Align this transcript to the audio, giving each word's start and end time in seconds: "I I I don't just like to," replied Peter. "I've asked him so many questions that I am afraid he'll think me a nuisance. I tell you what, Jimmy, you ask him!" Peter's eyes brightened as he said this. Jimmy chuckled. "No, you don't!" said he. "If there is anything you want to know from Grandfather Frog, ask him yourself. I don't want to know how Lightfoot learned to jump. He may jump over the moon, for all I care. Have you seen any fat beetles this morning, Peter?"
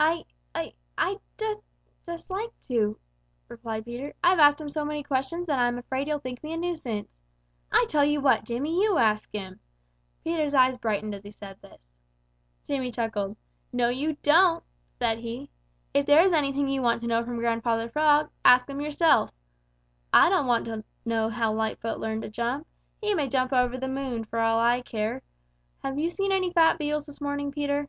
"I 0.00 0.26
I 0.54 0.74
I 0.96 1.18
don't 1.38 1.64
just 2.06 2.30
like 2.30 2.52
to," 2.68 2.96
replied 3.48 3.84
Peter. 3.84 4.14
"I've 4.22 4.38
asked 4.38 4.60
him 4.60 4.68
so 4.70 4.84
many 4.84 5.02
questions 5.02 5.46
that 5.46 5.58
I 5.58 5.66
am 5.66 5.76
afraid 5.76 6.06
he'll 6.06 6.20
think 6.20 6.40
me 6.44 6.52
a 6.52 6.56
nuisance. 6.56 7.08
I 7.72 7.84
tell 7.88 8.04
you 8.04 8.20
what, 8.20 8.44
Jimmy, 8.44 8.80
you 8.80 8.96
ask 8.96 9.28
him!" 9.32 9.58
Peter's 10.22 10.54
eyes 10.54 10.76
brightened 10.78 11.16
as 11.16 11.24
he 11.24 11.32
said 11.32 11.60
this. 11.62 11.88
Jimmy 12.68 12.92
chuckled. 12.92 13.36
"No, 13.72 13.88
you 13.88 14.16
don't!" 14.22 14.62
said 15.00 15.18
he. 15.18 15.50
"If 15.92 16.06
there 16.06 16.20
is 16.22 16.32
anything 16.32 16.68
you 16.68 16.80
want 16.80 17.00
to 17.00 17.08
know 17.08 17.24
from 17.24 17.38
Grandfather 17.40 17.88
Frog, 17.88 18.30
ask 18.44 18.70
him 18.70 18.80
yourself. 18.80 19.32
I 20.12 20.28
don't 20.30 20.46
want 20.46 20.64
to 20.66 20.84
know 21.04 21.28
how 21.28 21.52
Lightfoot 21.52 21.98
learned 21.98 22.22
to 22.22 22.28
jump. 22.30 22.68
He 23.00 23.14
may 23.14 23.26
jump 23.28 23.52
over 23.52 23.76
the 23.76 23.88
moon, 23.88 24.22
for 24.24 24.38
all 24.38 24.60
I 24.60 24.80
care. 24.80 25.22
Have 25.82 25.98
you 25.98 26.08
seen 26.08 26.30
any 26.30 26.52
fat 26.52 26.78
beetles 26.78 27.06
this 27.06 27.20
morning, 27.20 27.50
Peter?" 27.50 27.88